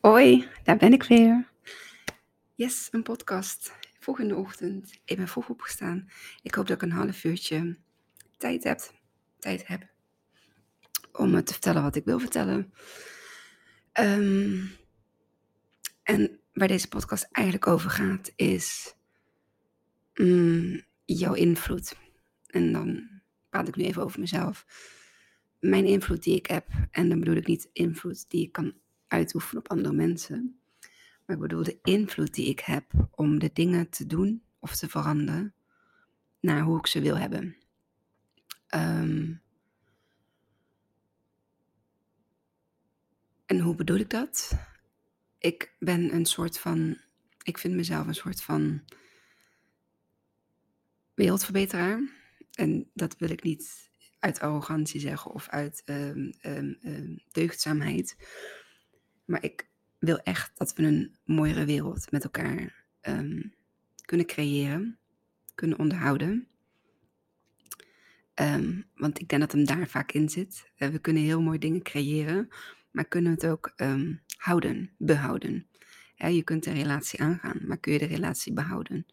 [0.00, 1.48] Hoi, daar ben ik weer.
[2.54, 3.72] Yes, een podcast.
[3.98, 5.00] Vroeg in de ochtend.
[5.04, 6.08] Ik ben vroeg opgestaan.
[6.42, 7.76] Ik hoop dat ik een half uurtje
[8.36, 8.80] tijd heb,
[9.38, 9.88] tijd heb
[11.12, 12.72] om te vertellen wat ik wil vertellen.
[13.92, 14.64] Ehm,
[16.02, 18.94] en waar deze podcast eigenlijk over gaat, is
[20.14, 21.96] mm, jouw invloed.
[22.46, 23.08] En dan
[23.50, 24.66] praat ik nu even over mezelf.
[25.60, 28.74] Mijn invloed die ik heb, en dan bedoel ik niet invloed die ik kan
[29.08, 30.60] uitoefenen op andere mensen.
[31.26, 34.88] Maar ik bedoel de invloed die ik heb om de dingen te doen of te
[34.88, 35.54] veranderen
[36.40, 37.56] naar hoe ik ze wil hebben.
[38.66, 39.34] Ehm,
[43.46, 44.52] en hoe bedoel ik dat?
[45.38, 46.98] Ik ben een soort van,
[47.42, 48.84] ik vind mezelf een soort van
[51.14, 52.00] wereldverbeteraar.
[52.52, 55.82] En dat wil ik niet uit arrogantie zeggen of uit
[56.42, 58.16] um, deugdzaamheid.
[59.28, 59.68] Maar ik
[59.98, 63.42] wil echt dat we een mooiere wereld met elkaar ehm,
[64.04, 64.98] kunnen creëren,
[65.54, 66.48] kunnen onderhouden.
[68.34, 70.70] Um, want ik denk dat hem daar vaak in zit.
[70.78, 72.48] Uh, we kunnen heel mooie dingen creëren,
[72.90, 75.66] maar kunnen het ook um, houden, behouden.
[76.14, 79.06] Je kunt een relatie aangaan, maar kun je de relatie behouden?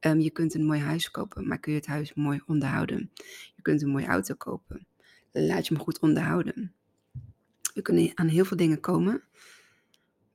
[0.00, 3.10] Je kunt een mooi huis kopen, maar kun je het huis mooi onderhouden?
[3.56, 4.86] Je kunt een mooie auto kopen.
[5.32, 6.74] Laat je hem goed onderhouden.
[7.78, 9.22] We kunnen aan heel veel dingen komen,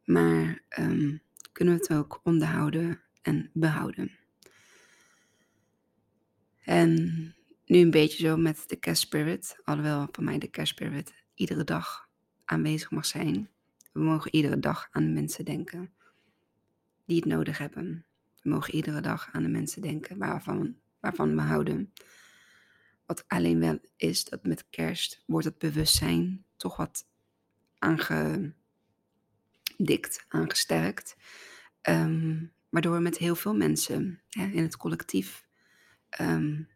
[0.03, 4.11] maar um, kunnen we het ook onderhouden en behouden.
[6.63, 6.91] En
[7.65, 11.63] nu een beetje zo met de cash spirit, alhoewel voor mij de cash spirit iedere
[11.63, 12.09] dag
[12.45, 13.49] aanwezig mag zijn.
[13.91, 15.93] We mogen iedere dag aan mensen denken
[17.05, 18.05] die het nodig hebben.
[18.41, 21.93] We mogen iedere dag aan de mensen denken waarvan, waarvan we houden.
[23.05, 27.11] Wat alleen wel is dat met kerst wordt het bewustzijn toch wat
[27.83, 28.53] aange
[29.77, 31.15] dikt aangesterkt.
[31.89, 35.45] Um, waardoor we met heel veel mensen hè, in het collectief
[36.21, 36.69] um,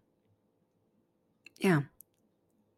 [1.54, 1.90] ja,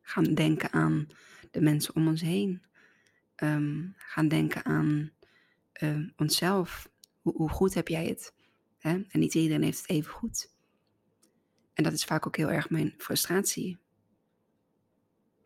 [0.01, 1.07] gaan denken aan
[1.51, 2.63] de mensen om ons heen.
[3.43, 5.11] Um, gaan denken aan
[6.15, 6.89] onszelf.
[7.21, 8.33] Hoe, hoe, goed heb jij het?
[8.77, 8.89] Hè?
[9.09, 10.53] En niet iedereen heeft het even goed.
[11.73, 13.77] En dat is vaak ook heel erg mijn frustratie.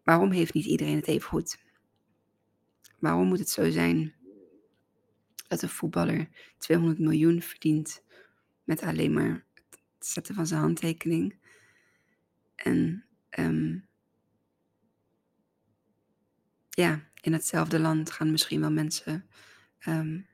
[0.03, 1.62] Waarom heeft niet iedereen het even goed?
[3.03, 4.13] Waarom moet het zo zijn
[5.47, 8.03] dat een voetballer 200 miljoen verdient
[8.63, 9.45] met alleen maar
[9.97, 11.35] het zetten van zijn handtekening.
[12.55, 13.05] En
[13.39, 13.87] um,
[16.69, 19.25] ja, in hetzelfde land gaan misschien wel mensen
[19.87, 20.27] um,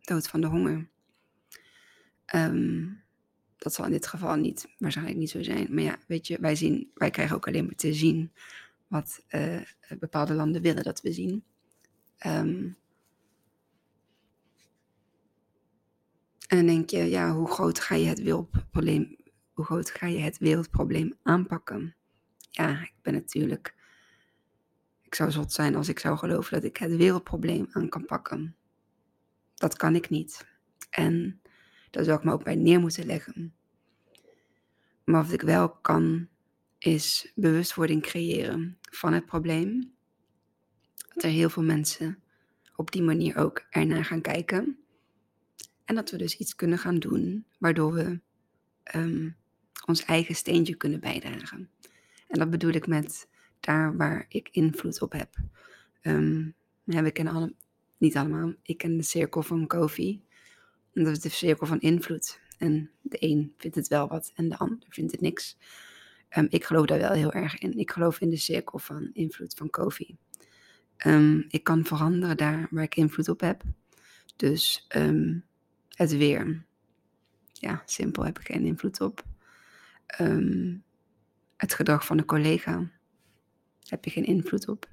[0.00, 0.88] dood van de honger.
[2.34, 3.02] Um,
[3.56, 5.74] dat zal in dit geval niet, waarschijnlijk niet zo zijn.
[5.74, 8.32] Maar ja, weet je, wij, zien, wij krijgen ook alleen maar te zien
[8.86, 9.60] wat uh,
[9.98, 11.44] bepaalde landen willen dat we zien.
[12.26, 12.76] Um,
[16.52, 19.16] En denk je, ja, hoe groot ga je het wereldprobleem,
[19.52, 21.94] hoe groot ga je het wereldprobleem aanpakken?
[22.50, 23.74] Ja, ik ben natuurlijk,
[25.02, 28.56] ik zou zot zijn als ik zou geloven dat ik het wereldprobleem aan kan pakken.
[29.54, 30.46] Dat kan ik niet.
[30.90, 31.40] En
[31.90, 33.54] daar zou ik me ook bij neer moeten leggen.
[35.04, 36.28] Maar wat ik wel kan,
[36.78, 39.94] is bewustwording creëren van het probleem.
[41.14, 42.18] Dat er heel veel mensen
[42.76, 44.78] op die manier ook ernaar gaan kijken.
[45.84, 48.20] En dat we dus iets kunnen gaan doen waardoor we
[48.96, 49.36] um,
[49.86, 51.70] ons eigen steentje kunnen bijdragen.
[52.28, 53.28] En dat bedoel ik met
[53.60, 55.36] daar waar ik invloed op heb.
[56.02, 57.54] Um, ja, we kennen alle,
[57.98, 60.22] niet allemaal, ik ken de cirkel van Kofi.
[60.92, 62.40] Dat is de cirkel van invloed.
[62.58, 65.56] En de een vindt het wel wat en de ander vindt het niks.
[66.36, 67.78] Um, ik geloof daar wel heel erg in.
[67.78, 70.16] Ik geloof in de cirkel van invloed van Kofi.
[71.06, 73.62] Um, ik kan veranderen daar waar ik invloed op heb.
[74.36, 75.44] Dus um,
[75.88, 76.64] het weer.
[77.52, 79.24] Ja, simpel heb ik geen invloed op.
[80.20, 80.84] Um,
[81.56, 82.90] het gedrag van een collega
[83.82, 84.90] heb je geen invloed op.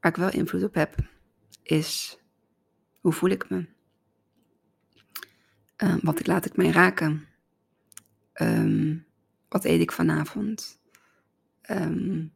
[0.00, 0.94] Waar ik wel invloed op heb,
[1.62, 2.18] is
[3.00, 3.66] hoe voel ik me?
[5.82, 7.26] Uh, wat laat ik mij raken?
[8.34, 9.06] Um,
[9.48, 10.80] wat eet ik vanavond?
[11.70, 12.34] Um,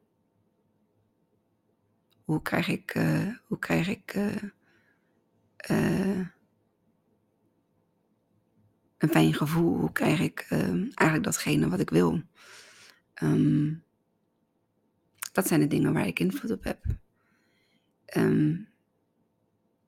[2.24, 4.42] hoe krijg ik, uh, hoe krijg ik uh,
[5.70, 6.26] uh,
[8.98, 9.78] een fijn gevoel?
[9.78, 12.22] Hoe krijg ik ehm, eigenlijk datgene wat ik wil?
[15.32, 16.84] Dat zijn de dingen waar ik invloed op heb.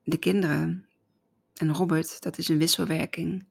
[0.02, 0.85] de kinderen
[1.58, 3.46] en Robert, dat is een wisselwerking.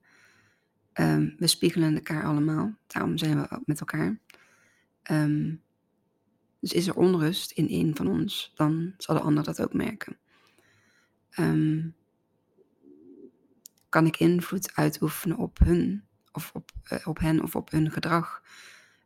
[1.38, 4.20] we spiegelen elkaar allemaal, daarom zijn we ook met elkaar.
[5.04, 5.56] Ehm,
[6.60, 10.18] dus is er onrust in een van ons, dan zal de ander dat ook merken.
[11.30, 11.88] Ehm,
[13.90, 18.44] kan ik invloed uitoefenen op hun, of op, uh, op hen of op hun gedrag?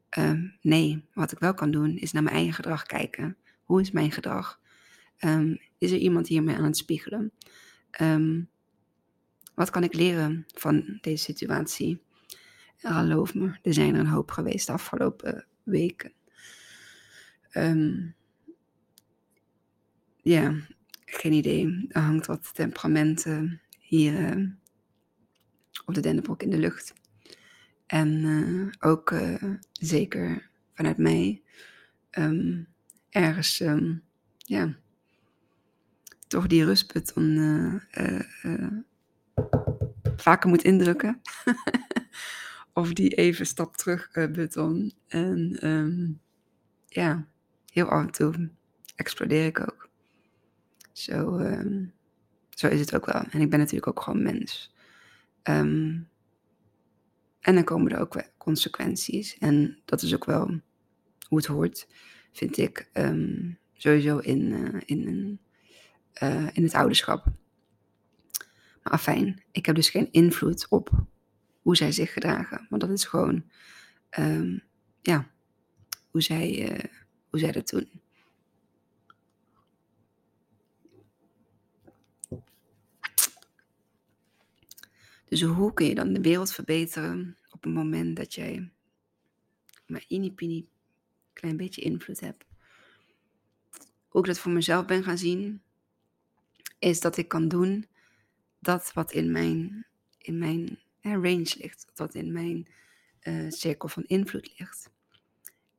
[0.09, 3.37] Ehm, nee, wat ik wel kan doen is naar mijn eigen gedrag kijken.
[3.63, 4.59] Hoe is mijn gedrag?
[5.77, 7.31] is er iemand hiermee aan het spiegelen?
[9.59, 12.01] Wat kan ik leren van deze situatie?
[12.77, 16.11] Geloof me, er zijn er een hoop geweest de afgelopen weken.
[17.53, 18.15] Um,
[20.21, 20.55] ja,
[21.05, 21.85] geen idee.
[21.89, 23.25] Er hangt wat temperament
[23.79, 24.47] hier uh,
[25.85, 26.93] op de Dennenbroek in de lucht.
[27.85, 31.41] En uh, ook uh, zeker vanuit mij
[32.11, 32.67] um,
[33.09, 34.03] ergens, um,
[34.37, 34.75] ja,
[36.27, 37.37] toch die rustbutton
[40.21, 41.21] vaker moet indrukken.
[42.73, 44.93] of die even stap terug button.
[45.07, 46.21] En um,
[46.87, 47.27] ja,
[47.71, 48.49] heel af en toe
[48.95, 49.89] explodeer ik ook.
[50.91, 51.85] Zo, ehm,
[52.49, 53.23] zo is het ook wel.
[53.29, 54.73] En ik ben natuurlijk ook gewoon mens.
[55.43, 56.07] Um,
[57.39, 59.37] en dan komen er ook consequenties.
[59.37, 60.61] En dat is ook wel
[61.27, 61.87] hoe het hoort,
[62.31, 62.89] vind ik.
[63.73, 65.39] Sowieso in, uh, in,
[66.23, 67.25] uh, in het ouderschap.
[68.83, 70.89] Maar afijn, ik heb dus geen invloed op
[71.61, 72.67] hoe zij zich gedragen.
[72.69, 73.43] Want dat is gewoon,
[74.19, 74.61] um,
[75.01, 75.31] ja,
[76.11, 76.91] hoe zij, uh,
[77.29, 77.89] hoe zij dat doen.
[85.25, 88.71] Dus hoe kun je dan de wereld verbeteren op het moment dat jij
[89.87, 90.69] maar een
[91.33, 92.45] klein beetje invloed hebt?
[94.11, 95.61] Ik dat voor mezelf ben gaan zien,
[96.79, 97.85] is dat ik kan doen
[98.59, 99.85] dat wat in mijn,
[100.17, 102.67] in mijn range ligt, wat in mijn
[103.23, 104.91] uh, cirkel van invloed ligt.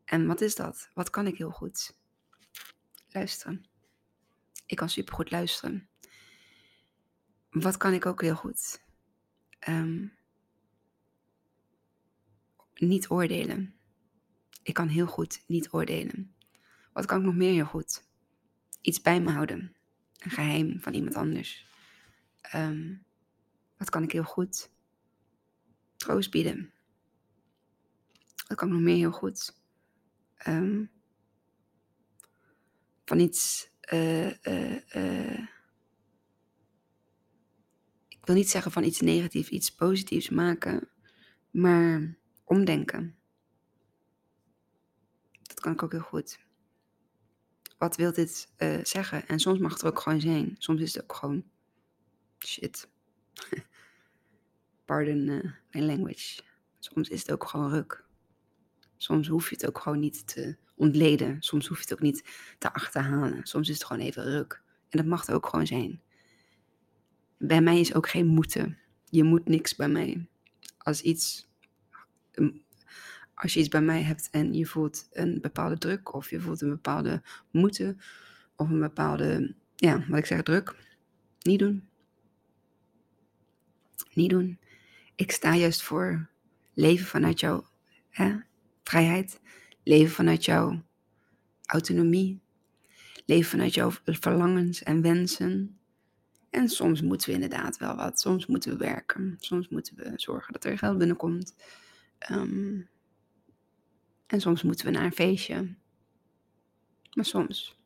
[0.04, 0.90] En wat is dat?
[0.94, 1.96] Wat kan ik heel goed?
[3.08, 3.64] Luisteren.
[4.66, 5.88] Ik kan supergoed luisteren.
[7.50, 8.82] Wat kan ik ook heel goed?
[9.68, 10.12] Um,
[12.74, 13.74] niet oordelen.
[14.62, 16.34] Ik kan heel goed niet oordelen.
[16.92, 18.04] Wat kan ik nog meer heel goed?
[18.80, 19.76] Iets bij me houden.
[20.18, 21.66] Een geheim van iemand anders.
[22.54, 23.04] Um,
[23.76, 24.70] wat kan ik heel goed?
[25.96, 26.72] Troost bieden.
[28.48, 29.58] Wat kan ik nog meer heel goed?
[30.46, 30.90] Um,
[33.04, 33.70] van iets.
[33.92, 35.48] Uh, uh, uh,
[38.08, 40.88] ik wil niet zeggen van iets negatiefs, iets positiefs maken,
[41.50, 43.18] maar omdenken.
[45.42, 46.40] Dat kan ik ook heel goed.
[47.78, 48.52] Wat wil dit
[48.82, 49.26] zeggen?
[49.26, 50.54] En soms mag het er ook gewoon zijn.
[50.58, 51.49] Soms is het ook gewoon
[52.46, 52.88] shit.
[54.84, 55.24] Pardon
[55.70, 56.42] my language.
[56.78, 58.04] Soms is het ook gewoon ruk.
[58.96, 61.36] Soms hoef je het ook gewoon niet te ontleden.
[61.42, 62.24] Soms hoef je het ook niet
[62.58, 63.46] te achterhalen.
[63.46, 64.62] Soms is het gewoon even ruk.
[64.88, 66.00] En dat mag er ook gewoon zijn.
[67.38, 68.78] Bij mij is ook geen moeten.
[69.04, 70.26] Je moet niks bij mij.
[70.78, 71.48] Als iets.
[73.34, 76.60] Als je iets bij mij hebt en je voelt een bepaalde druk, of je voelt
[76.60, 78.00] een bepaalde moeten,
[78.56, 80.74] of een bepaalde, ja, wat ik zeg, druk,
[81.42, 81.88] niet doen.
[84.12, 84.58] Niet doen.
[85.14, 86.28] Ik sta juist voor
[86.74, 87.66] leven vanuit jouw
[88.10, 88.36] hè,
[88.82, 89.40] vrijheid,
[89.82, 90.82] leven vanuit jouw
[91.66, 92.40] autonomie,
[93.26, 95.78] leven vanuit jouw verlangens en wensen.
[96.50, 100.52] En soms moeten we inderdaad wel wat, soms moeten we werken, soms moeten we zorgen
[100.52, 101.54] dat er geld binnenkomt.
[102.30, 102.88] Um,
[104.26, 105.74] en soms moeten we naar een feestje.
[107.12, 107.76] Maar soms.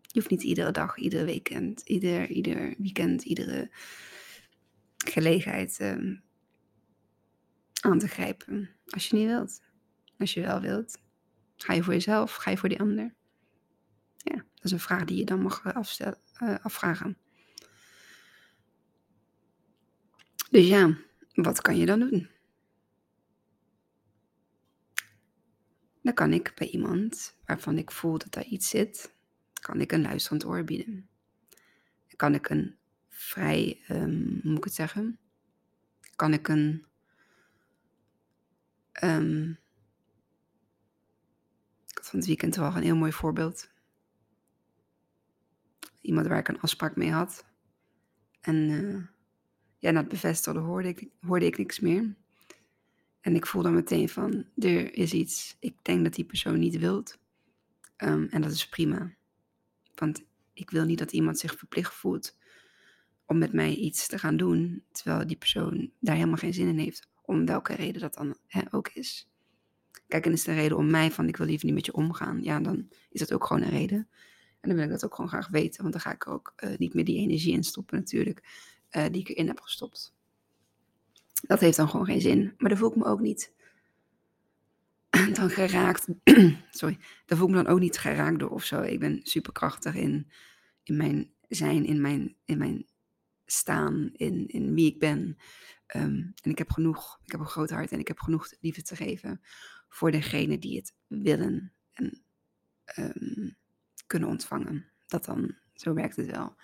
[0.00, 3.70] Je hoeft niet iedere dag, iedere weekend, ieder, ieder weekend, iedere
[5.08, 6.22] gelegenheid um,
[7.80, 8.70] aan te grijpen.
[8.86, 9.62] Als je niet wilt.
[10.18, 10.98] Als je wel wilt,
[11.56, 13.14] ga je voor jezelf, ga je voor die ander?
[14.16, 17.18] Ja, dat is een vraag die je dan mag eh, afstellen, uh, afvragen.
[20.50, 20.96] Dus ja,
[21.34, 22.28] wat kan je dan doen?
[26.02, 29.14] Dan kan ik bij iemand waarvan ik voel dat daar iets zit,
[29.52, 31.08] kan ik een luisterend oor bieden.
[32.16, 32.76] Kan ik een
[33.14, 35.18] vrij, um, hoe moet ik het zeggen?
[36.16, 36.84] Kan ik een
[39.02, 39.58] um,
[42.02, 43.70] van het weekend wel een heel mooi voorbeeld.
[46.00, 47.44] Iemand waar ik een afspraak mee had.
[48.40, 49.06] En uh,
[49.78, 52.14] ja, na het bevestigde hoorde ik, hoorde ik niks meer.
[53.20, 57.18] En ik voelde meteen van, er is iets, ik denk dat die persoon niet wilt.
[57.96, 59.14] Um, en dat is prima.
[59.94, 62.36] Want ik wil niet dat iemand zich verplicht voelt
[63.32, 66.78] om met mij iets te gaan doen, terwijl die persoon daar helemaal geen zin in
[66.78, 69.32] heeft, om welke reden dat dan hè, ook is
[70.12, 72.42] Kijk, en is een reden om mij van ik wil liever niet met je omgaan.
[72.42, 74.08] Ja, dan is dat ook gewoon een reden.
[74.60, 75.80] En dan wil ik dat ook gewoon graag weten.
[75.80, 78.40] Want dan ga ik er ook uh, niet meer die energie in stoppen natuurlijk.
[78.90, 80.14] Uh, die ik erin heb gestopt.
[81.46, 82.54] Dat heeft dan gewoon geen zin.
[82.58, 83.52] Maar daar voel ik me ook niet
[85.38, 86.06] dan geraakt.
[86.70, 86.98] sorry.
[87.26, 88.82] Daar voel ik me dan ook niet geraakt door of zo.
[88.82, 90.30] Ik ben superkrachtig in,
[90.82, 92.86] in mijn zijn, in mijn, in mijn
[93.52, 95.36] staan, in, in wie ik ben.
[95.96, 98.82] Um, en ik heb genoeg, ik heb een groot hart en ik heb genoeg liefde
[98.82, 99.40] te geven
[99.88, 102.22] voor degene die het willen en
[102.98, 103.56] um,
[104.06, 104.86] kunnen ontvangen.
[105.06, 106.54] Dat dan, zo werkt het wel.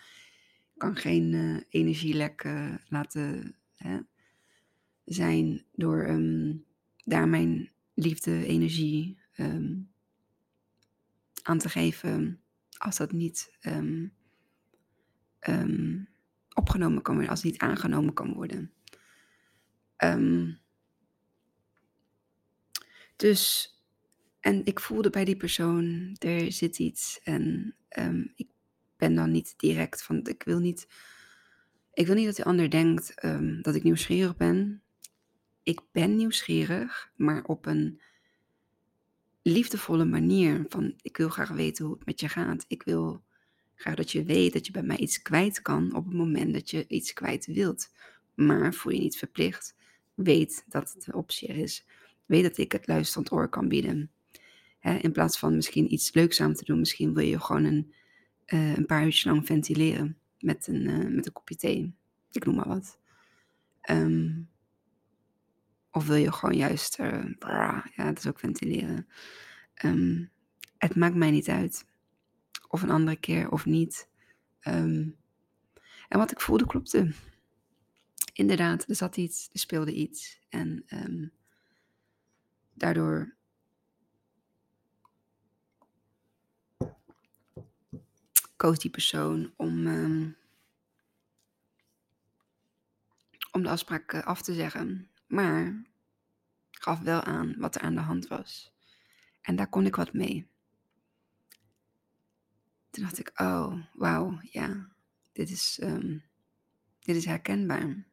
[0.73, 2.49] Ik kan geen uh, energielek
[2.89, 3.99] laten hè,
[5.05, 6.65] zijn door um,
[7.05, 9.19] daar mijn liefde, energie
[11.43, 12.41] aan te geven
[12.79, 13.53] als dat niet
[16.59, 18.73] opgenomen kan worden, als niet aangenomen kan worden.
[20.05, 20.59] Um,
[23.17, 23.73] dus,
[24.41, 27.21] en ik voelde bij die persoon, er zit iets.
[27.23, 28.49] En um, ik
[28.97, 30.89] ben dan niet direct van, ik wil niet,
[31.93, 34.83] ik wil niet dat de ander denkt um, dat ik nieuwsgierig ben.
[35.63, 38.01] Ik ben nieuwsgierig, maar op een
[39.43, 40.67] liefdevolle manier.
[40.69, 42.65] Van, ik wil graag weten hoe het met je gaat.
[42.69, 43.25] Ik wil
[43.79, 46.71] graag dat je weet dat je bij mij iets kwijt kan op het moment dat
[46.71, 47.91] je iets kwijt wilt.
[48.35, 49.77] Maar voel je niet verplicht.
[50.15, 51.87] Weet dat het een optie is.
[52.27, 54.11] Weet dat ik het luisterend oor kan bieden.
[54.81, 57.93] in plaats van misschien iets leuks aan te doen, misschien wil je gewoon een,
[58.47, 61.95] uh, een paar uurtjes lang ventileren met een, uh, met een kopje thee.
[62.33, 62.99] Ik noem maar wat.
[63.91, 64.49] Um,
[65.91, 69.09] of wil je gewoon juist, uh, ja, dat is ook ventileren.
[69.85, 70.31] Um,
[70.79, 71.87] het maakt mij niet uit.
[72.69, 74.09] Of een andere keer of niet.
[74.63, 75.17] Um,
[76.09, 77.13] en wat ik voelde klopte.
[78.33, 80.41] Inderdaad, er zat iets, er speelde iets.
[80.49, 81.33] En um,
[82.75, 83.37] daardoor
[88.57, 90.37] koos die persoon om, um,
[93.53, 95.11] om de afspraak eh, af te zeggen.
[95.27, 95.83] Maar
[96.71, 98.73] gaf wel aan wat er aan de hand was.
[99.41, 100.47] En daar kon ik wat mee.
[102.99, 104.89] Toen dacht ik, oh, wauw, ja,
[105.33, 106.23] dit is, um,
[106.99, 108.05] dit is herkenbaar.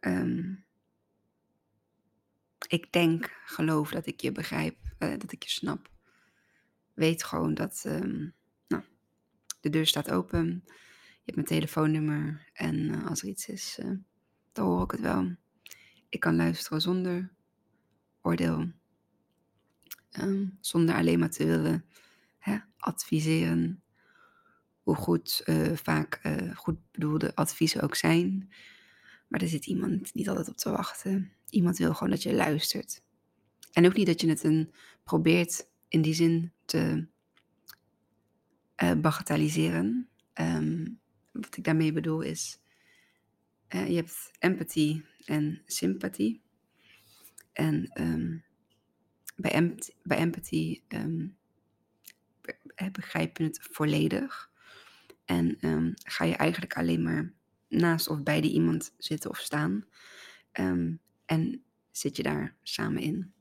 [0.00, 0.64] Um,
[2.68, 5.90] ik denk, geloof dat ik je begrijp, uh, dat ik je snap.
[6.94, 8.34] Weet gewoon dat, um,
[8.68, 8.82] nou,
[9.60, 10.62] de deur staat open.
[10.64, 13.98] Je hebt mijn telefoonnummer en uh, als er iets is, uh,
[14.52, 15.36] dan hoor ik het wel.
[16.08, 17.30] Ik kan luisteren zonder
[18.22, 18.72] oordeel.
[20.60, 21.84] Zonder alleen maar te willen
[22.76, 23.82] adviseren.
[24.82, 28.52] Hoe goed uh, vaak uh, goed bedoelde adviezen ook zijn.
[29.28, 31.32] Maar er zit iemand niet altijd op te wachten.
[31.50, 33.02] Iemand wil gewoon dat je luistert.
[33.72, 34.72] En ook niet dat je het een
[35.04, 37.06] probeert in die zin te
[38.82, 40.08] uh, bagatelliseren.
[40.34, 41.00] Um,
[41.32, 42.60] wat ik daarmee bedoel is,
[43.68, 46.42] je hebt empathie en sympathie.
[47.52, 48.44] En um,
[49.36, 51.36] bij, em bij empathie um,
[52.92, 54.50] begrijp je het volledig.
[55.24, 57.32] En um, ga je eigenlijk alleen maar
[57.68, 59.84] naast of bij die iemand zitten of staan.
[60.52, 63.32] Um, en zit je daar samen in.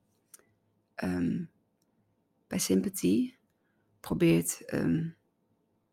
[1.03, 1.49] Um,
[2.47, 3.37] bij sympathie
[3.99, 4.61] probeert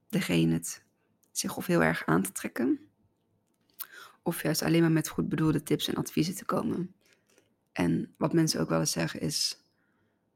[0.08, 0.84] degene het
[1.30, 2.80] zich of heel erg aan te trekken.
[4.22, 6.94] Of juist alleen maar met goed bedoelde tips en adviezen te komen.
[7.72, 9.63] En wat mensen ook wel eens zeggen is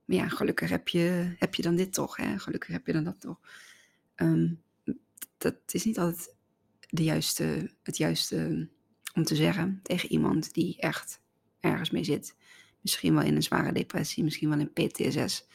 [0.08, 2.16] maar ja, gelukkig heb je, heb je dan dit toch.
[2.16, 2.38] Hè?
[2.38, 3.40] Gelukkig heb je dan dat toch.
[4.16, 4.62] Um,
[5.38, 6.34] dat is niet altijd
[6.88, 8.68] de juiste, het juiste
[9.14, 11.20] om te zeggen tegen iemand die echt
[11.60, 12.36] ergens mee zit.
[12.80, 15.46] Misschien wel in een zware depressie, misschien wel in PTSS,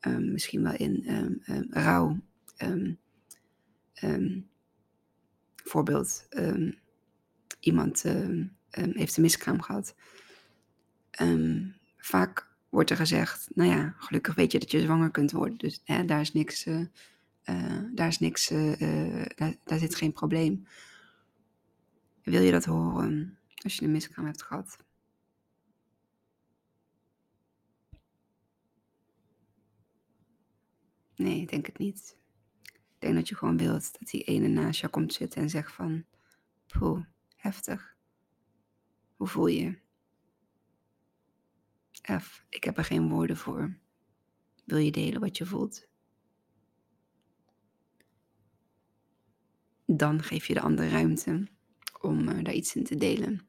[0.00, 1.12] ehm, misschien wel in
[1.48, 2.20] um, rouw.
[5.64, 6.28] voorbeeld,
[7.60, 8.02] iemand
[8.70, 9.94] heeft een miskraam gehad.
[11.96, 15.58] vaak wordt er gezegd, nou ja, gelukkig weet je dat je zwanger kunt worden.
[15.58, 16.86] Dus hè, daar is niks, uh,
[17.44, 20.66] uh, daar is niks, uh, daar, daar, zit geen probleem.
[22.22, 24.76] Wil je dat horen als je een miskraam hebt gehad?
[31.14, 32.16] Nee, denk het niet.
[32.62, 35.72] Ik denk dat je gewoon wilt dat die ene naast jou komt zitten en zegt
[35.72, 36.04] van,
[36.66, 37.04] poeh,
[37.36, 37.94] heftig.
[39.16, 39.78] Hoe voel je?
[42.02, 43.78] F, ik heb er geen woorden voor.
[44.64, 45.88] Wil je delen wat je voelt?
[49.86, 51.48] Dan geef je de ander ruimte
[52.00, 53.48] om uh, daar iets in te delen.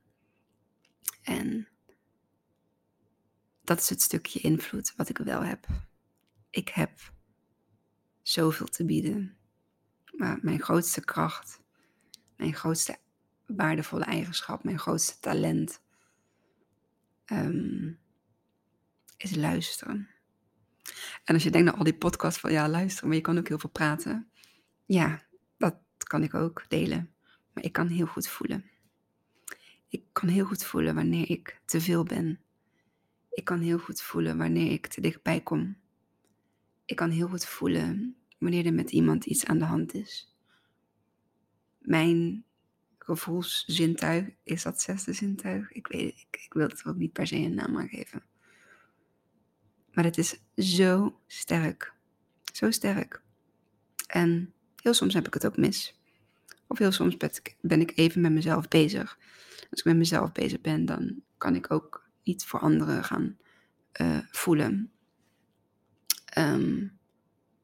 [1.22, 1.67] En
[3.62, 5.67] dat is het stukje invloed wat ik wel heb.
[6.50, 7.13] Ik heb
[8.22, 9.38] zoveel te bieden.
[10.12, 11.62] Maar mijn grootste kracht,
[12.36, 12.98] mijn grootste
[13.46, 15.81] waardevolle eigenschap, mijn grootste talent
[17.25, 18.00] um,
[19.23, 20.09] is luisteren.
[21.23, 23.47] En als je denkt naar al die podcasts van ja, luisteren, maar je kan ook
[23.47, 24.31] heel veel praten.
[24.85, 25.23] Ja,
[25.57, 27.13] dat kan ik ook delen.
[27.53, 28.69] Maar ik kan heel goed voelen.
[29.89, 32.39] Ik kan heel goed voelen wanneer ik te veel ben.
[33.29, 35.77] Ik kan heel goed voelen wanneer ik te dichtbij kom.
[36.85, 40.35] Ik kan heel goed voelen wanneer er met iemand iets aan de hand is.
[41.77, 42.45] Mijn
[42.97, 45.71] gevoelszintuig is dat zesde zintuig.
[45.71, 48.23] Ik weet, ik, wil het ook niet per se een naam aan geven.
[49.91, 51.93] Maar het is zo sterk.
[52.53, 53.21] Zo sterk.
[54.07, 56.00] En heel soms heb ik het ook mis.
[56.67, 57.17] Of heel soms
[57.62, 59.17] ben ik even met mezelf bezig.
[59.69, 63.38] Als ik met mezelf bezig ben, dan kan ik ook niet voor anderen gaan
[64.01, 64.91] uh, voelen.
[66.38, 67.00] Um,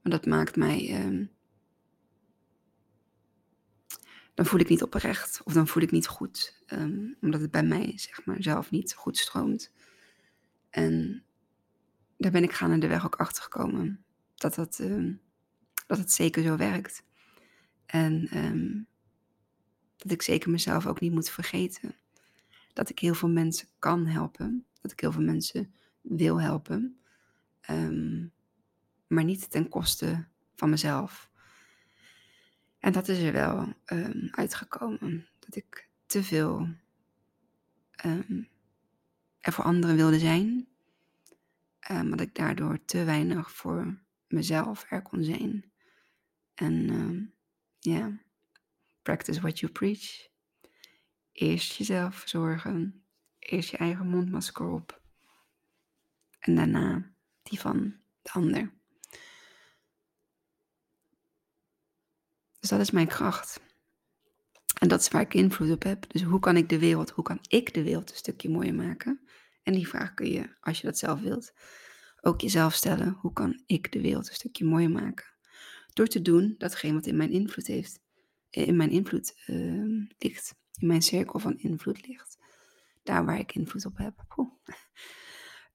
[0.02, 1.06] maar dat maakt mij.
[1.06, 1.32] Um,
[4.34, 6.64] dan voel ik niet oprecht of dan voel ik niet goed.
[6.68, 9.72] Um, omdat het bij mij, zeg maar, zelf niet goed stroomt.
[10.70, 11.24] En
[12.18, 14.04] daar ben ik gaande weg ook achter gekomen.
[14.36, 14.82] Dat, dat,
[15.88, 17.04] dat het zeker zo werkt.
[17.86, 18.28] En
[19.98, 21.96] dat ik zeker mezelf ook niet moet vergeten.
[22.74, 24.66] Dat ik heel veel mensen kan helpen.
[24.82, 27.00] Dat ik heel veel mensen wil helpen.
[27.70, 28.32] Um,
[29.08, 31.30] maar niet ten koste van mezelf.
[32.80, 33.74] En dat is er wel
[34.32, 35.28] uitgekomen.
[35.40, 36.68] Dat ik te veel
[39.40, 40.68] er voor anderen wilde zijn.
[41.92, 45.72] Um, dat ik daardoor te weinig voor mezelf er kon zijn.
[46.54, 47.34] En
[47.80, 48.22] ja,
[49.02, 50.28] practice what you preach.
[51.32, 53.06] Eerst jezelf zorgen.
[53.40, 55.02] Eerst je eigen mondmasker op.
[56.40, 57.12] En daarna
[57.44, 58.74] die van de ander.
[62.60, 63.62] Dus dat is mijn kracht.
[64.80, 66.12] En dat is waar ik invloed op heb.
[66.12, 69.28] Dus hoe kan ik de wereld, hoe kan ik de wereld een stukje mooier maken?
[69.64, 71.54] En die vraag kun je, als je dat zelf wilt,
[72.28, 73.18] ook jezelf stellen.
[73.20, 75.26] Hoe kan ik de wereld een stukje mooier maken?
[75.94, 78.00] Door te doen datgene wat in mijn invloed heeft,
[78.50, 82.38] in mijn invloed uh, ligt, in mijn cirkel van invloed ligt.
[83.04, 84.26] Daar waar ik invloed op heb.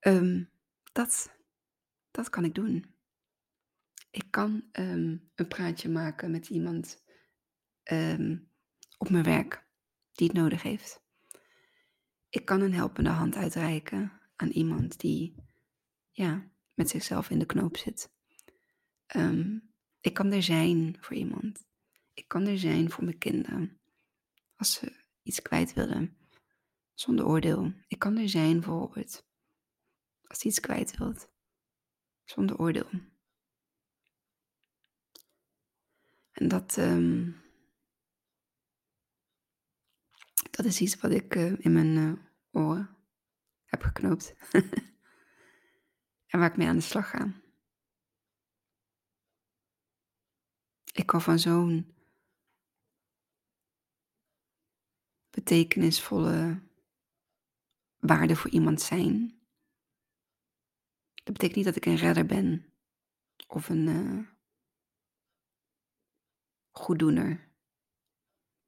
[0.00, 0.50] Um,
[0.92, 1.36] dat,
[2.10, 2.94] dat kan ik doen.
[4.10, 7.02] Ik kan um, een praatje maken met iemand
[8.98, 9.64] op mijn werk
[10.12, 11.02] die het nodig heeft.
[12.28, 15.34] Ik kan een helpende hand uitreiken aan iemand die
[16.12, 18.10] ja, met zichzelf in de knoop zit.
[19.16, 21.64] Um, ik kan er zijn voor iemand.
[22.12, 23.80] Ik kan er zijn voor mijn kinderen.
[24.56, 26.16] Als ze iets kwijt willen.
[26.94, 27.72] Zonder oordeel.
[27.88, 29.26] Ik kan er zijn voor Robert.
[30.22, 31.30] Als hij iets kwijt wilt.
[32.24, 32.90] Zonder oordeel.
[36.32, 37.42] En dat, um,
[40.50, 42.12] dat is iets wat ik uh, in mijn uh,
[42.50, 42.96] oren
[43.64, 44.34] heb geknoopt.
[46.32, 47.32] en waar ik mee aan de slag ga.
[50.92, 51.94] Ik kan van zo'n
[55.30, 56.62] betekenisvolle
[57.98, 59.40] waarde voor iemand zijn.
[61.14, 62.72] Dat betekent niet dat ik een redder ben
[63.46, 64.26] of een uh,
[66.70, 67.50] goeddoener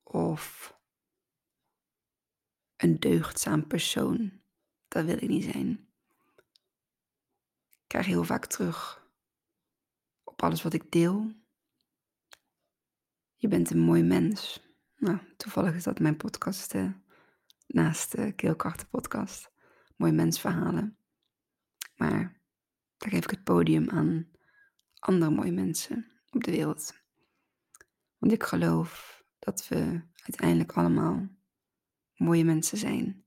[0.03, 0.75] of
[2.77, 4.43] een deugdzaam persoon.
[4.89, 5.84] Dat wil ik niet zijn.
[7.95, 9.09] Krijg heel vaak terug
[10.25, 11.33] op alles wat ik deel.
[13.35, 14.63] Je bent een mooi mens.
[14.97, 16.75] Nou, toevallig is dat mijn podcast
[17.67, 19.53] naast de Keelkrachten podcast.
[19.97, 20.99] Mooi mensverhalen.
[21.97, 22.41] Maar
[22.97, 24.31] daar geef ik het podium aan
[24.99, 26.95] andere mooie mensen op de wereld.
[28.19, 31.29] Want ik geloof dat we uiteindelijk allemaal
[32.15, 33.25] mooie mensen zijn.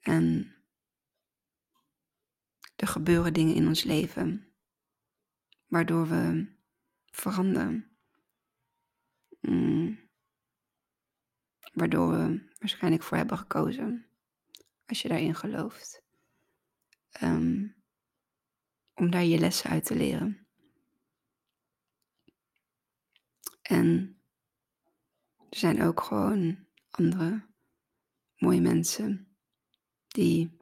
[0.00, 0.57] En
[2.78, 4.52] er gebeuren dingen in ons leven
[5.66, 6.52] waardoor we
[7.04, 7.98] veranderen.
[9.40, 10.10] Mm.
[11.72, 14.06] Waardoor we waarschijnlijk voor hebben gekozen,
[14.86, 16.02] als je daarin gelooft,
[17.22, 17.82] um,
[18.94, 20.46] om daar je lessen uit te leren.
[23.62, 24.20] En
[25.36, 27.46] er zijn ook gewoon andere
[28.36, 29.36] mooie mensen
[30.08, 30.56] die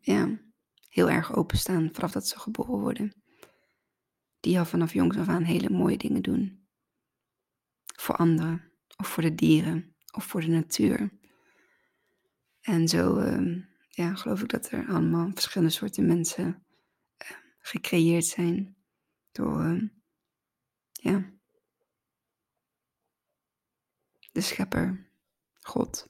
[0.00, 0.49] ja,
[0.90, 3.22] heel erg openstaan vanaf dat ze geboren worden.
[4.40, 6.68] Die al vanaf jongs af aan hele mooie dingen doen.
[7.96, 11.18] Voor anderen, of voor de dieren, of voor de natuur.
[12.60, 16.46] En zo uh, ja, geloof ik dat er allemaal verschillende soorten mensen
[17.22, 18.76] uh, gecreëerd zijn
[19.32, 19.88] door, uh,
[20.92, 21.32] ja,
[24.32, 25.10] de schepper,
[25.60, 26.08] God,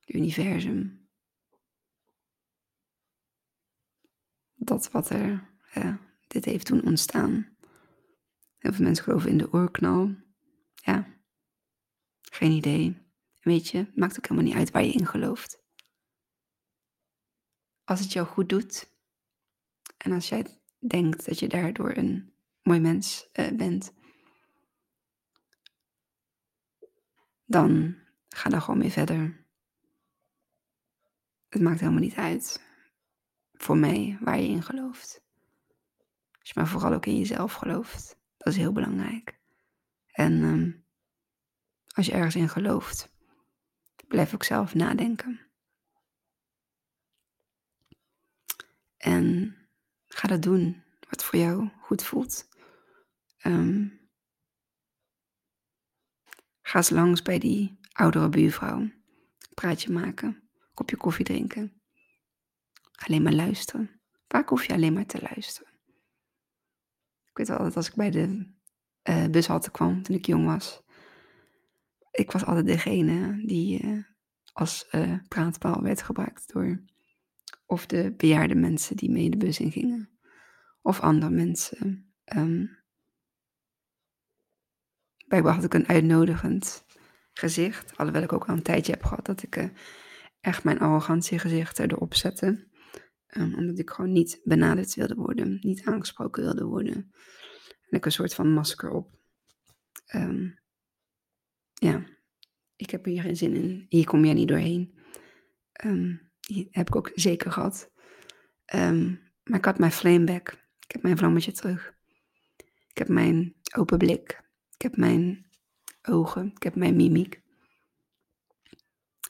[0.00, 1.03] het universum.
[4.64, 7.56] Dat wat er, ja, dit heeft toen ontstaan.
[8.58, 10.14] Heel veel mensen geloven in de oorknal.
[10.74, 11.06] Ja,
[12.22, 13.02] geen idee.
[13.40, 15.62] Weet je, maakt ook helemaal niet uit waar je in gelooft.
[17.84, 18.90] Als het jou goed doet
[19.96, 20.46] en als jij
[20.78, 23.92] denkt dat je daardoor een mooi mens uh, bent,
[27.44, 27.96] dan
[28.28, 29.46] ga daar gewoon mee verder.
[31.48, 32.72] Het maakt helemaal niet uit
[33.56, 35.22] voor mij waar je in gelooft.
[36.40, 39.38] Je maar vooral ook in jezelf gelooft, dat is heel belangrijk.
[40.06, 40.84] En um,
[41.94, 43.12] als je ergens in gelooft,
[44.08, 45.40] blijf ook zelf nadenken.
[48.96, 49.56] En
[50.06, 52.48] ga dat doen wat voor jou goed voelt.
[53.42, 54.00] Um,
[56.62, 58.90] ga eens langs bij die oudere buurvrouw.
[59.54, 61.83] Praatje maken, kopje koffie drinken.
[62.94, 64.00] Alleen maar luisteren.
[64.28, 65.72] Vaak hoef je alleen maar te luisteren.
[67.24, 68.52] Ik weet altijd als ik bij de
[69.08, 70.82] uh, bushalte kwam toen ik jong was.
[72.10, 74.04] Ik was altijd degene die uh,
[74.52, 76.84] als uh, praatpaal werd gebruikt door
[77.66, 80.10] of de bejaarde mensen die mee de bus in gingen,
[80.82, 82.12] of andere mensen.
[82.36, 82.78] Um,
[85.26, 86.84] blijkbaar had ik een uitnodigend
[87.32, 89.70] gezicht, alhoewel ik ook al een tijdje heb gehad dat ik
[90.40, 92.72] echt mijn arrogantiegezicht erop zette.
[93.36, 96.94] Um, omdat ik gewoon niet benaderd wilde worden, niet aangesproken wilde worden.
[97.88, 99.18] En ik een soort van masker op.
[100.14, 100.58] Um,
[101.74, 102.04] ja,
[102.76, 103.86] ik heb hier geen zin in.
[103.88, 104.98] Hier kom jij niet doorheen.
[106.40, 107.90] Die heb ik ook zeker gehad.
[109.44, 110.48] Maar ik had mijn flameback.
[110.80, 111.94] Ik heb mijn vlammetje terug.
[112.88, 114.42] Ik heb mijn open blik.
[114.74, 115.46] Ik heb mijn
[116.02, 116.52] ogen.
[116.54, 117.42] Ik heb mijn mimiek.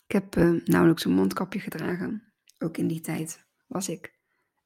[0.06, 2.32] Ik heb nauwelijks een mondkapje gedragen.
[2.58, 4.18] Ook in die tijd was ik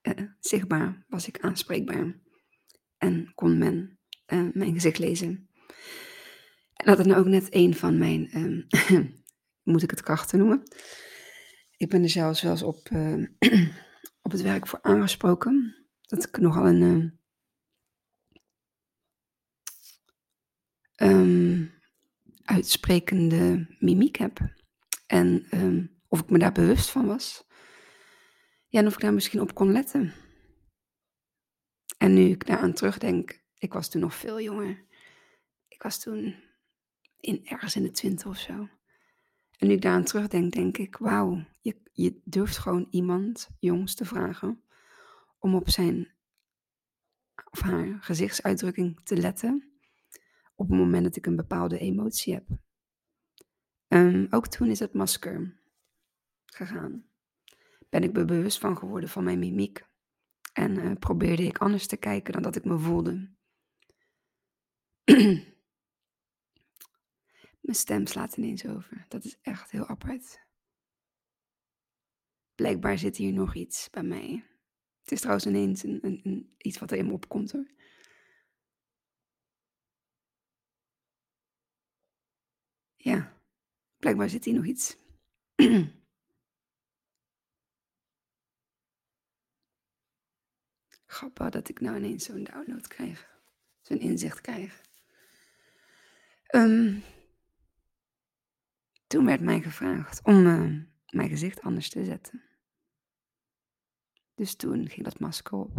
[0.02, 2.20] uh, zichtbaar, was ik aanspreekbaar.
[2.98, 5.48] En kon men uh, mijn gezicht lezen.
[6.72, 8.66] En dat is nou ook net een van mijn, um,
[9.72, 10.62] moet ik het krachten noemen?
[11.76, 13.26] Ik ben er zelfs wel eens op, uh,
[14.26, 15.76] op het werk voor aangesproken.
[16.00, 17.18] Dat ik nogal een
[20.96, 21.72] um,
[22.42, 24.56] uitsprekende mimiek heb.
[25.06, 25.46] En
[26.08, 27.47] of ik me daar bewust van was.
[28.68, 30.12] Ja, en of ik daar misschien op kon letten.
[31.98, 34.84] En nu ik daaraan terugdenk, ik was toen nog veel jonger.
[35.68, 36.34] Ik was toen
[37.20, 38.68] in, ergens in de twintig of zo.
[39.58, 44.04] En nu ik daaraan terugdenk, denk ik, wauw, je, je durft gewoon iemand, jongs, te
[44.04, 44.62] vragen
[45.38, 46.16] om op zijn
[47.50, 49.72] of haar gezichtsuitdrukking te letten
[50.54, 52.46] op het moment dat ik een bepaalde emotie heb.
[53.88, 55.60] Um, ook toen is het masker
[56.44, 57.07] gegaan.
[57.88, 59.86] Ben ik me bewust van geworden van mijn mimiek.
[60.52, 63.30] En uh, probeerde ik anders te kijken dan dat ik me voelde.
[67.60, 69.04] Mijn stem slaat ineens over.
[69.08, 70.46] Dat is echt heel apart.
[72.54, 74.44] Blijkbaar zit hier nog iets bij mij.
[75.00, 77.66] Het is trouwens ineens een, een, een, iets wat er in me opkomt hoor.
[82.96, 83.40] Ja,
[83.96, 84.96] blijkbaar zit hier nog iets.
[91.18, 93.40] Grappig dat ik nou ineens zo'n download krijg.
[93.80, 94.82] Zo'n inzicht krijg.
[96.54, 97.02] Um,
[99.06, 102.42] toen werd mij gevraagd om uh, mijn gezicht anders te zetten.
[104.34, 105.76] Dus toen ging dat masker op.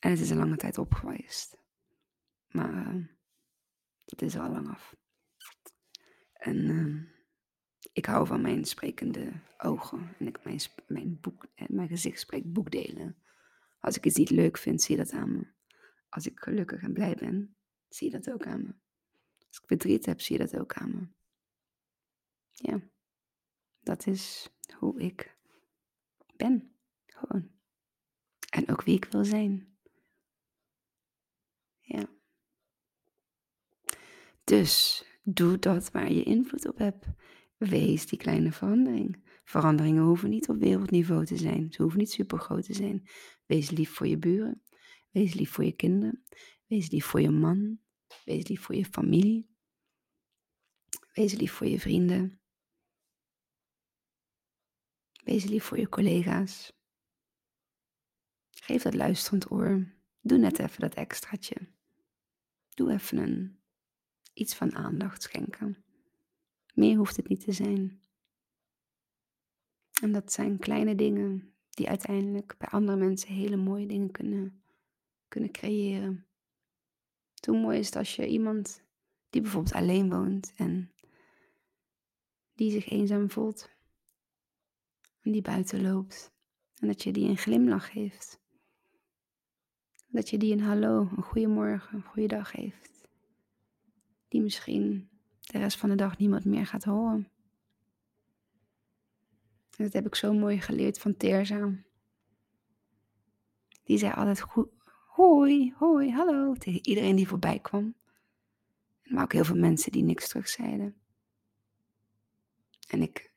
[0.00, 1.56] En het is een lange tijd op geweest.
[2.48, 3.08] Maar
[4.04, 4.96] dat is al lang af.
[6.32, 7.13] En uh,
[7.94, 10.14] ik hou van mijn sprekende ogen.
[10.18, 13.16] En ik, mijn, mijn, boek, mijn gezicht spreekt boekdelen.
[13.80, 15.46] Als ik iets niet leuk vind, zie je dat aan me.
[16.08, 17.56] Als ik gelukkig en blij ben,
[17.88, 18.74] zie je dat ook aan me.
[19.48, 21.06] Als ik verdriet heb, zie je dat ook aan me.
[22.50, 22.80] Ja,
[23.80, 25.36] dat is hoe ik
[26.36, 26.74] ben.
[27.06, 27.50] Gewoon.
[28.50, 29.76] En ook wie ik wil zijn.
[31.80, 32.08] Ja.
[34.44, 37.06] Dus doe dat waar je invloed op hebt.
[37.68, 39.22] Wees die kleine verandering.
[39.44, 41.72] Veranderingen hoeven niet op wereldniveau te zijn.
[41.72, 43.08] Ze hoeven niet super groot te zijn.
[43.46, 44.62] Wees lief voor je buren.
[45.10, 46.24] Wees lief voor je kinderen.
[46.66, 47.78] Wees lief voor je man.
[48.24, 49.48] Wees lief voor je familie.
[51.12, 52.40] Wees lief voor je vrienden.
[55.24, 56.72] Wees lief voor je collega's.
[58.50, 59.94] Geef dat luisterend oor.
[60.20, 61.56] Doe net even dat extraatje.
[62.68, 63.60] Doe even een,
[64.32, 65.83] iets van aandacht schenken.
[66.74, 68.00] Meer hoeft het niet te zijn.
[70.02, 74.62] En dat zijn kleine dingen die uiteindelijk bij andere mensen hele mooie dingen kunnen,
[75.28, 76.26] kunnen creëren.
[77.46, 78.82] Hoe mooi is het als je iemand
[79.30, 80.92] die bijvoorbeeld alleen woont en
[82.54, 83.70] die zich eenzaam voelt
[85.20, 86.32] en die buiten loopt
[86.78, 88.40] en dat je die een glimlach geeft.
[90.08, 93.08] Dat je die een hallo, een goeiemorgen, een goeiedag geeft.
[94.28, 95.13] Die misschien
[95.44, 97.28] de rest van de dag niemand meer gaat horen.
[99.76, 101.72] En dat heb ik zo mooi geleerd van Terza.
[103.82, 104.44] Die zei altijd
[105.06, 107.94] hoi, hoi, hallo tegen iedereen die voorbij kwam.
[109.04, 110.96] Maar ook heel veel mensen die niks terug zeiden.
[112.88, 113.32] En ik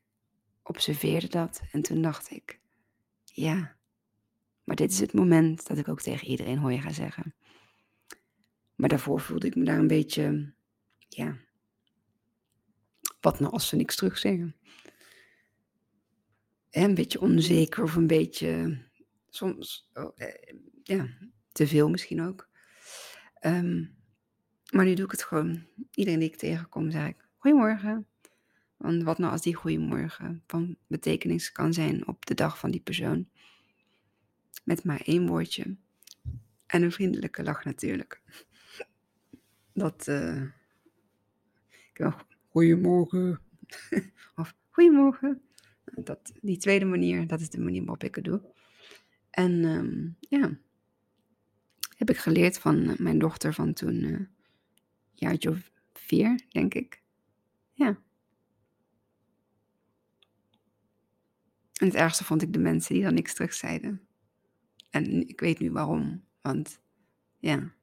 [0.63, 2.59] observeerde dat en toen dacht ik,
[3.23, 3.77] ja,
[4.63, 7.35] maar dit is het moment dat ik ook tegen iedereen hoi ga zeggen.
[8.75, 10.53] Maar daarvoor voelde ik me daar een beetje,
[11.07, 11.37] ja,
[13.19, 14.55] wat nou als ze niks terug zeggen?
[16.83, 18.81] een beetje onzeker of een beetje,
[19.29, 21.07] soms, oh, eh, ja,
[21.51, 22.49] te veel misschien ook.
[23.39, 23.85] Ehm,
[24.71, 25.65] maar nu doe ik het gewoon.
[25.91, 28.07] Iedereen die ik tegenkom, zeg ik, goedemorgen.
[28.77, 32.81] Want wat nou als die goedemorgen van betekenis kan zijn op de dag van die
[32.81, 33.29] persoon?
[34.63, 35.75] Met maar één woordje.
[36.65, 38.21] En een vriendelijke lach natuurlijk.
[39.73, 40.41] Dat, uh,
[42.57, 43.39] goedemorgen.
[44.35, 45.41] of goedemorgen.
[45.83, 48.41] Dat, die tweede manier, dat is de manier waarop ik het doe.
[49.29, 50.57] En um, ja,
[51.97, 54.19] heb ik geleerd van mijn dochter van toen, uh,
[55.13, 57.01] jaartje of vier, denk ik.
[57.73, 57.99] Ja.
[61.73, 64.07] En het ergste vond ik de mensen die dan niks terug zeiden.
[64.89, 66.23] En ik weet nu waarom.
[66.41, 66.79] Want
[67.37, 67.73] ja,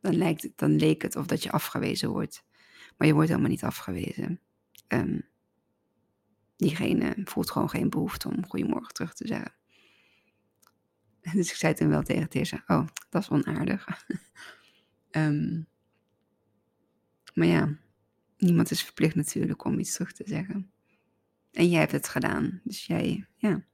[0.00, 2.44] dan, lijkt het, dan leek het of dat je afgewezen wordt.
[2.96, 4.40] Maar je wordt helemaal niet afgewezen.
[4.88, 5.28] Um,
[6.56, 9.54] diegene voelt gewoon geen behoefte om goedemorgen terug te zeggen.
[11.34, 14.06] Dus ik zei toen wel tegen Tessa, oh, dat is onaardig.
[15.10, 15.66] um,
[17.34, 17.76] maar ja,
[18.36, 20.70] niemand is verplicht natuurlijk om iets terug te zeggen.
[21.52, 22.60] En jij hebt het gedaan.
[22.64, 23.64] Dus jij, ja,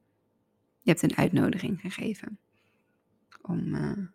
[0.81, 2.39] je hebt een uitnodiging gegeven.
[3.43, 4.07] Om, uh,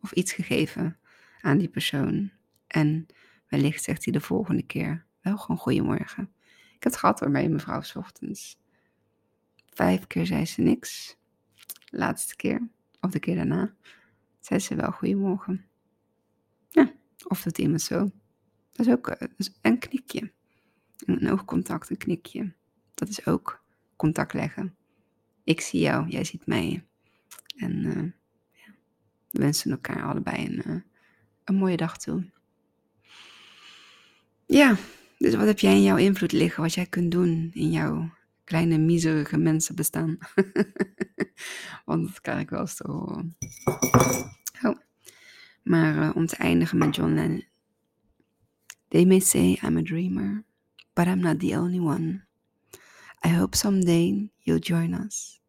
[0.00, 0.98] of iets gegeven
[1.40, 2.32] aan die persoon.
[2.66, 3.06] En
[3.48, 6.32] wellicht zegt hij de volgende keer wel gewoon goedemorgen.
[6.76, 8.58] Ik heb gehad waarbij mevrouw s ochtends.
[9.70, 11.16] Vijf keer zei ze niks.
[11.90, 12.68] Laatste keer,
[13.00, 13.74] of de keer daarna,
[14.40, 15.66] zei ze wel goedemorgen.
[16.68, 16.92] Ja,
[17.28, 18.10] of doet iemand zo.
[18.72, 19.28] Dat is ook uh,
[19.60, 20.32] een knikje.
[20.96, 22.54] Een oogcontact, een knikje.
[22.94, 23.64] Dat is ook
[23.96, 24.76] contact leggen.
[25.44, 26.86] Ik zie jou, jij ziet mij.
[27.56, 28.02] En uh,
[28.50, 28.74] ja,
[29.30, 30.80] we wensen elkaar allebei een, uh,
[31.44, 32.30] een mooie dag toe.
[34.46, 34.76] Ja,
[35.18, 36.62] dus wat heb jij in jouw invloed liggen?
[36.62, 38.10] Wat jij kunt doen in jouw
[38.44, 40.18] kleine, miserige mensen bestaan?
[41.84, 43.36] Want dat krijg ik wel eens te horen.
[44.62, 44.78] Oh.
[45.62, 47.44] Maar uh, om te eindigen met John Lennon.
[48.88, 50.44] They may say I'm a dreamer,
[50.92, 52.24] but I'm not the only one.
[53.26, 55.40] I hope someday you'll join us.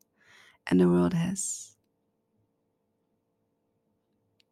[0.63, 1.71] And the world has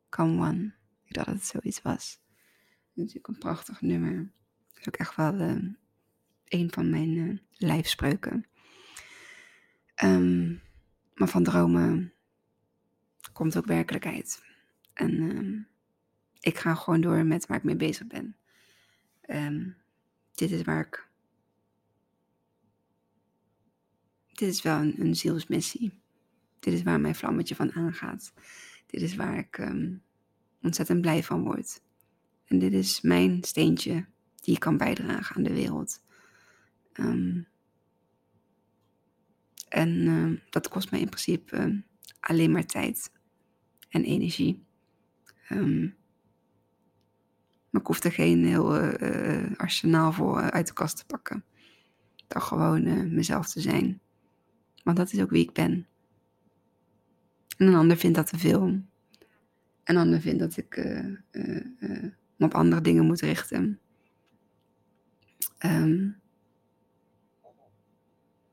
[0.10, 0.74] come one.
[1.06, 2.24] Ik dacht dat het zoiets was.
[2.96, 4.32] Natuurlijk een prachtig nummer.
[4.68, 5.72] Dat is ook echt wel uh,
[6.46, 8.46] een van mijn uh, lijfspreuken.
[10.04, 10.62] Um,
[11.14, 12.14] maar van dromen
[13.34, 14.44] komt ook werkelijkheid.
[14.94, 15.68] En um,
[16.40, 18.38] ik ga gewoon door met waar ik mee bezig ben.
[20.34, 21.10] Dit is waar ik.
[24.28, 26.02] Dit is wel een, een zielsmissie.
[26.60, 28.34] Dit is waar mijn vlammetje van aangaat.
[28.86, 29.72] Dit is waar ik
[30.62, 31.84] ontzettend blij van word.
[32.46, 34.06] En dit is mijn steentje
[34.36, 36.04] die ik kan bijdragen aan de wereld.
[36.94, 37.48] Um,
[39.70, 41.78] en uh, dat kost mij in principe uh,
[42.20, 43.12] alleen maar tijd
[43.90, 44.64] en energie.
[47.70, 51.44] Maar ik hoef er geen heel uh, arsenaal voor uit de kast te pakken.
[52.28, 54.00] Dan gewoon mezelf te zijn.
[54.84, 55.88] Want dat is ook wie ik ben.
[57.58, 58.64] En een ander vindt dat te veel.
[58.64, 58.86] En
[59.84, 60.76] een ander vindt dat ik
[62.38, 63.80] op andere dingen moet richten.
[65.66, 66.20] Um,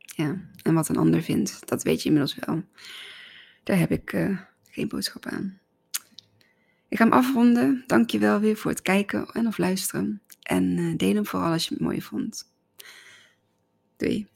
[0.01, 2.63] ja, en wat een ander vindt, dat weet je inmiddels wel.
[3.63, 4.41] Daar heb ik uh,
[4.71, 5.61] geen boodschap aan.
[6.89, 7.85] Ik ga hem afronden.
[7.87, 10.23] Dank je wel weer voor het kijken en of luisteren.
[10.43, 12.53] En uh, deel hem vooral als je het mooi vond.
[13.97, 14.32] Doei.